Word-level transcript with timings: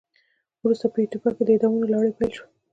ورسته 0.63 0.87
په 0.93 0.97
ایتوپیا 1.01 1.31
کې 1.35 1.43
د 1.45 1.49
اعدامونو 1.53 1.91
لړۍ 1.93 2.11
پیل 2.17 2.31
شوه. 2.37 2.47